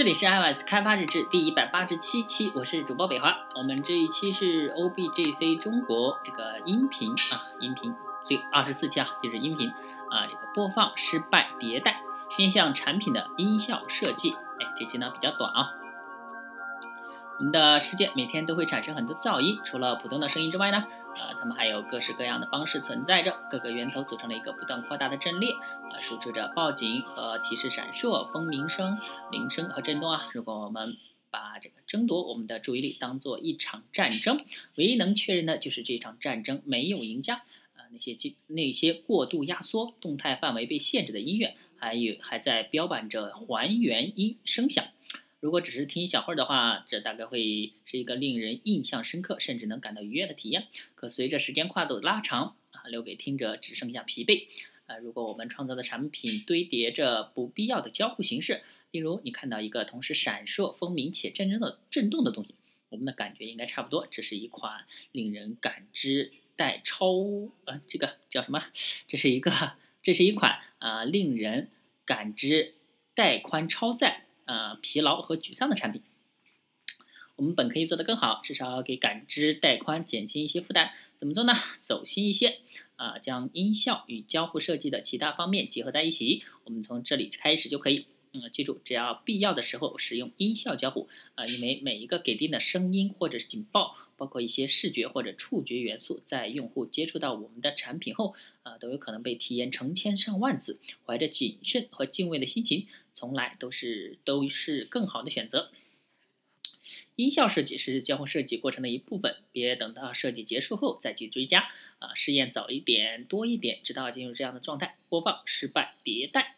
[0.00, 3.36] 这里是 iOS 开发日志第一百八十七期，我是主播北华。
[3.54, 9.68] 我们这一期是 OBGC 中国这个音频啊，音频最二十四期啊，就是音频
[10.08, 12.00] 啊，这个播放失败迭代，
[12.38, 14.30] 面向产品的音效设计。
[14.32, 15.68] 哎，这期呢比较短啊。
[17.40, 20.84] 我们的世界每天都会产生很多噪音，除了普通的声音之外呢，
[21.16, 28.98] 呃，它们还有各式各样的方式存在着，各个源头组成了一个不断扩大的阵列，啊，输出着报警和提示闪烁、蜂鸣声、
[29.32, 30.28] 铃声和震动啊。
[30.34, 30.98] 如果我们
[31.30, 37.36] 把这个争夺我们的注意力当做一场战争，唯一能确认的就是这场战争没有赢家。
[37.36, 44.84] 啊，那些进那些过度压缩、动态范围被限制的音乐，还有还在标榜着还原音声响。
[45.40, 50.66] 如果只是听一小会儿的话，这大概会是一个令人印象深刻，甚至能感到愉悦的体验。
[50.94, 54.48] 可随着时间跨度的拉长，啊，留给听者只剩下疲惫。
[54.84, 62.54] 啊，如果我们创造的产品堆叠着不必要的交互形式，例如你看到一个同时闪烁、蜂鸣且真正的震动的东西，
[62.90, 64.06] 我们的感觉应该差不多。
[64.10, 67.14] 这是一款令人感知带超，
[67.64, 68.62] 呃，这个叫什么？
[69.08, 71.70] 这是一个，这是一款啊，令人
[72.04, 72.74] 感知
[73.14, 74.26] 带宽超载。
[74.50, 76.02] 啊，疲劳和沮丧的产品，
[77.36, 80.90] 我们本可以做得更好，至少给感知带宽减轻一些负担。
[81.16, 81.54] 怎么做呢？
[81.82, 82.58] 走心一些，
[82.96, 86.42] 啊，将音效与交互设计的其他方面结合在一起。
[86.64, 88.06] 我们从这里开始就可以。
[88.32, 91.08] 嗯，记住，只要必要的时候使用音效交互。
[91.34, 100.78] 啊，因为每一个给定的声音或者是警报，包括一些视觉或者触觉元素，在用户接触到我们的产品后，啊，都有可能被体验成千上万次。
[101.04, 105.72] 怀着谨慎和敬畏的心情，从来都是都是更好的选择。
[107.16, 111.68] 音效设计是交互设计过程的一部分，别等到设计结束后再去追加。
[111.98, 114.96] 啊，试验早一点，多一点，直到进入这样的状态。
[115.08, 116.54] 播放失败，迭代。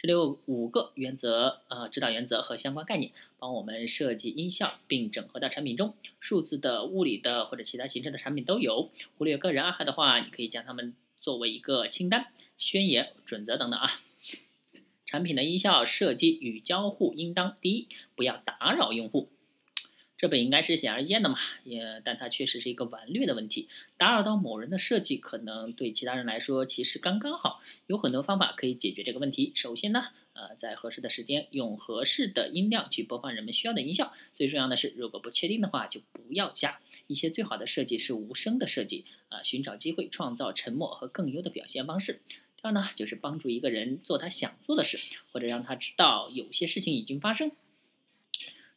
[0.00, 3.10] 这里有五个原则，呃，指导原则和相关概念，
[3.40, 5.92] 帮我们设计音效并整合到产品中。
[6.20, 8.90] 数字的、物理的或者其他形式的产品都有。
[9.16, 12.28] 忽略个人爱好的话，你可以将它们作为一个清单、
[12.58, 14.00] 宣言、准则等等啊。
[15.04, 19.28] 产品的音效设计与交互应当：第一，不要打扰用户。
[20.18, 23.68] 这本应该是显而易见的嘛，也，但它确实是一个顽劣的问题。
[23.98, 27.62] 打扰到某人的设计，可能对其他人来说其实刚刚好。
[27.86, 29.52] 有很多方法可以解决这个问题。
[29.54, 34.12] 首先呢，呃，在合适的时间用合适的音量去播放人们需要的音效。
[34.34, 36.80] 最重要的是，如果不确定的话，就不要加。
[37.06, 42.20] 一些最好的设计是无声的设计，啊，寻找机会创造沉默和更优的表现方式。
[42.56, 44.98] 第二呢，就是帮助一个人做他想做的事，
[45.32, 47.52] 或者让他知道有些事情已经发生。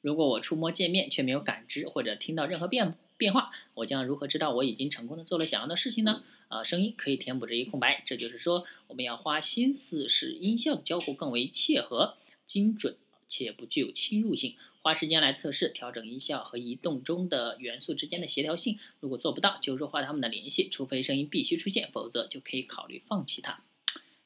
[0.02, 6.24] 如果我触摸界面却没有感知或者听到任何变变化，我将如何知道我已经成功的做了想要的事情呢？
[6.48, 8.04] 啊，声音可以填补这一空白。
[8.06, 12.98] 这就是说，我们要花心思使音效的交互更为切合、精准
[13.30, 18.80] 且不具有侵入性，花时间来测试、调整音效和移动中的元素之间的协调性。
[19.00, 23.64] 如果做不到，就弱化它们的联系，除非声音必须出现，否则就可以考虑放弃它。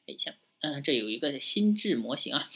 [0.06, 2.50] 哎，像，嗯，这有一个心智模型啊，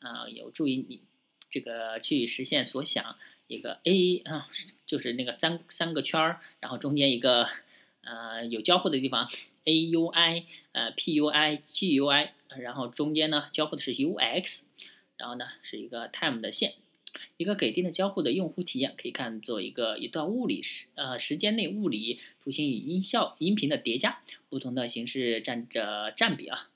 [0.00, 1.02] 啊，有助于你。
[1.50, 3.16] 这个去实现所想，
[3.48, 4.48] 一个 A 啊，
[4.86, 7.48] 就是那个三三个圈儿，然后中间一个
[8.02, 9.28] 呃有交互的地方
[9.64, 14.68] ，A U I 呃 P U I G U I，然后中间呢交互的是 U X，
[15.16, 16.74] 然后呢是一个 time 的线，
[17.36, 26.69] 一个给定的交互的用户体验可以看作一个一段物理时呃时间内物理图形与音效音频的叠加，不同的形式占着占比啊。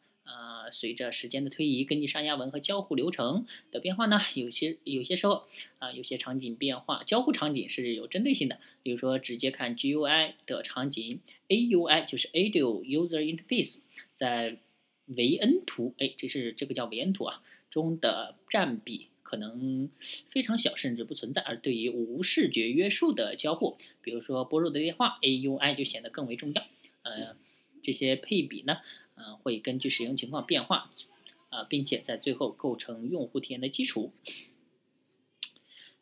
[0.70, 5.46] 随着时间的推移，根据上下文和交互流程的变化呢，有些有些时候
[5.78, 8.58] 啊，有些场景变化，交互场景是有针对性的。
[8.82, 13.80] 比如说，直接看 GUI 的场景，AUI 就是 Audio User Interface，
[14.16, 14.58] 在
[15.06, 19.90] 维恩图，哎，这是这个叫维恩图啊中的占比可能
[20.30, 21.42] 非常小，甚至不存在。
[21.42, 26.62] 而对于无视觉约束的交互，比如说拨入的电话，AUI 就显得更为重要。
[27.02, 27.36] 呃，
[27.82, 28.78] 这些配比呢？
[29.16, 30.90] 嗯，会根据使用情况变化，
[31.50, 34.12] 啊，并且在最后构成用户体验的基础。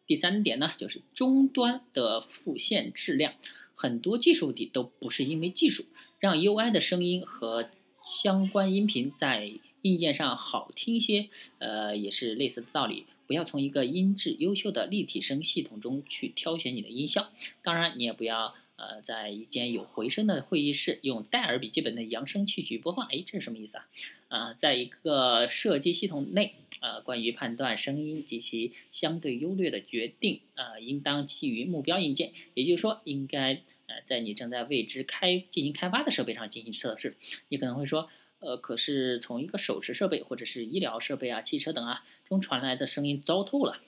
[0.07, 3.35] 第三点呢，就是终端的复现质量，
[3.75, 5.85] 很多技术问题都不是因为技术，
[6.19, 7.69] 让 UI 的声音和
[8.05, 13.07] 相关音频在硬件上好听些，呃，也是类似的道理。
[13.27, 17.31] 不要从一个音质优秀的立体声系统中去挑选你的音效，
[17.63, 18.55] 当然你也不要。
[18.83, 23.89] 呃，在一间有回声的会议室，用戴尔笔记本的扬声器去播放，哎，这是什么意思啊？
[24.27, 37.15] 啊，在一个设计系统内，呃，关于判断声音及其相对优劣的决定，呃，应当基于目标硬件，也就是说，应该呃，在你正在为之开进行开发的设备上进行测试。
[37.49, 43.81] 你可能会说，呃，可是从一个手持设备或者是医疗设备啊、汽车等啊中传来的声音糟透了。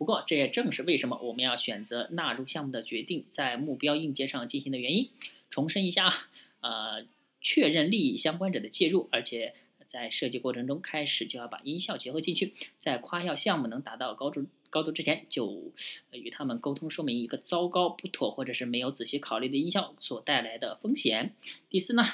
[0.00, 5.10] 不过，这也正是为什么我们要选择纳入项目的决定在目标硬件上进行的原因。
[5.50, 6.06] 重申一下
[6.60, 7.06] 啊，呃，
[7.42, 9.54] 确认利益相关者的介入，而且
[9.90, 15.70] 在设计过程中开始就要把音效结合进去，在夸耀项目能达到高度高度之前，就
[16.12, 21.34] 与他们沟通说明一个糟糕、不妥或者是没有仔细考虑的音效所带来的风险。
[21.68, 22.04] 第四呢？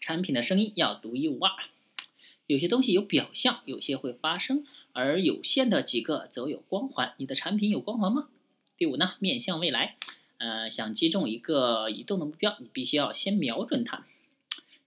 [0.00, 1.50] 产品的声音要独一无二，
[2.46, 7.14] 有些东西有表象，有些会发生，而有限的几个则有光环。
[7.18, 8.28] 你的产品有光环吗？
[8.76, 9.96] 第五呢，面向未来，
[10.38, 14.06] 呃，想击中一个移动的目标，你必须要先瞄准它。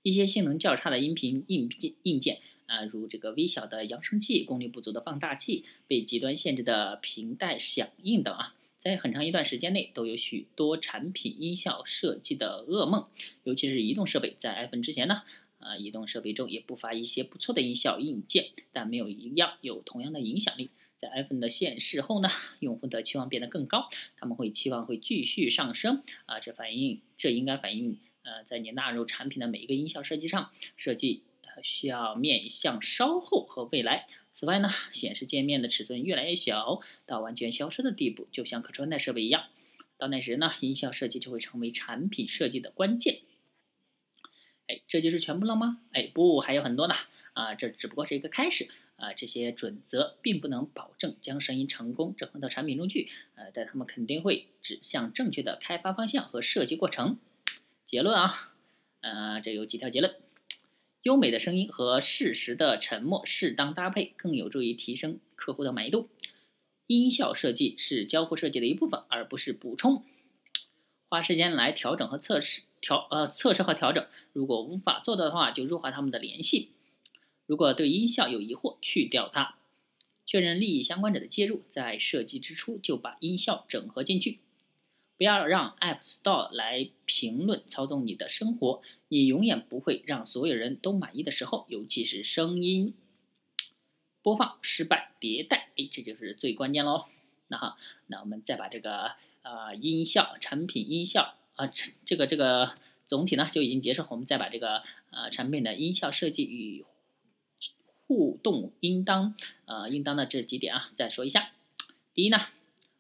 [0.02, 8.56] 一些性能较差的音频硬件硬件，啊，如这个微小的扬声器、功率不足的放大器、被极端限制的频带响应等啊。
[8.78, 13.08] 在很长一段时间内，都有许多产品音效设计的噩梦，
[13.46, 14.36] 尤其是移动设备。
[14.40, 15.22] 在 iPhone 之前呢，
[15.64, 20.72] 呃，移动设备中也不乏一些不错的音效硬件，但没有一样有同样的影响力。
[21.00, 22.30] 在 iPhone 的现世后呢，
[22.60, 31.24] 用户的期望变得更高，他们会期望会继续上升啊，这反映这应该反映呃，在你纳入产品的每一个音效设计上，设计
[31.62, 34.08] 需要面向稍后和未来。
[34.32, 39.46] 此外呢，显示界面的尺寸越来越小，到完全消失的地步，就像可穿戴设备一样。
[39.98, 43.20] 到那时呢，音效设计就会成为产品设计的关键。
[44.94, 45.80] 这就是全部了吗？
[45.92, 46.94] 哎，不，还有很多呢。
[47.34, 48.70] 啊，这只不过是一个开始。
[48.96, 53.10] 啊，这些准则并不能保证将声音成功整合到产品中去。
[53.34, 57.18] 呃，但他们肯定会指向正确的开发方向和设计过程。
[57.88, 58.54] 结论啊，
[59.02, 60.14] 呃，这有几条结论。
[61.02, 66.08] 优美的声音和适时的沉默适当搭配，更有助于提升客户的满意度。
[66.86, 70.06] 音效设计是交互设计的一部分，而不是补充。
[71.10, 76.72] 花时间来调整和测试调呃测试和调整，如果无法做到的话，就弱化他们的联系。
[77.46, 79.56] 如果对音效有疑惑，去掉它。
[80.26, 84.40] 确认利益相关者的介入，在设计之初就把音效整合进去。
[85.18, 92.94] 不要让 App Store 来评论操纵你的生活，你永远不会让所有人都满意的时候，尤其是声音
[94.22, 97.06] 播放失败迭代，哎，这就是最关键喽。
[97.48, 97.78] 那好，
[98.08, 99.12] 那我们再把这个
[99.44, 101.72] 呃音效产品音效啊，
[102.06, 102.76] 这个这个
[103.08, 106.86] 总体呢就已经结束，我们再把这个呃产品的音效设计与
[108.08, 109.36] 互动应当
[109.66, 111.52] 呃应当的这几点啊再说一下。
[112.14, 112.40] 第一呢，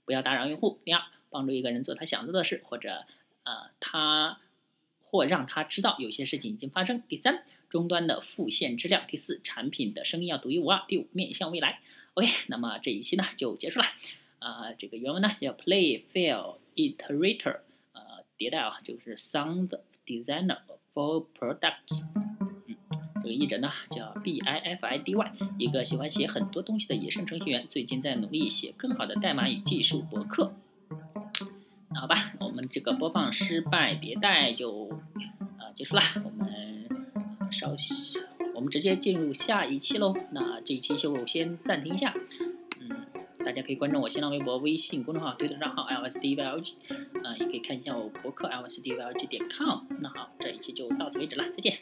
[0.05, 0.79] 不要打扰用户。
[0.83, 1.01] 第二。
[1.33, 3.07] 帮助一个人做他想做的事，或者
[3.41, 4.39] 呃他
[5.01, 7.01] 或让他知道有些事情已经发生。
[7.09, 9.07] 第三，终端的复现质量。
[9.07, 10.83] 第四，产品的声音要独一无二。
[10.87, 11.79] 第五，面向未来。
[12.13, 13.85] OK，那么这一期呢就结束了。
[14.37, 17.61] 啊，这个原文呢叫 Play Fail Iterator，
[18.43, 19.69] 迭代啊，就是 Sound
[20.05, 20.57] Designer
[20.93, 22.03] for Products。
[22.67, 22.75] 嗯，
[23.15, 30.55] 这个译者呢叫 B I F I D Y，一个喜欢写很多东西的野生程序员，最近在努力写更好的代码与技术博客。
[31.89, 34.89] 那好吧，我们这个播放失败迭代就
[35.57, 36.89] 啊结束了，我们
[37.49, 37.77] 稍，
[38.55, 40.13] 我们直接进入下一期喽。
[40.31, 42.13] 那这一期就先暂停一下，
[43.45, 46.73] 大家可以关注我新浪微博、微信公众号、推特账号 lsdylg，
[47.23, 49.81] 啊，也可以看一下我博客 lsdylg 点 com。
[49.99, 51.77] 那好，这一期就到此为止了，再见。